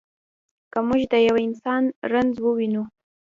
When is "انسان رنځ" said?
1.47-2.33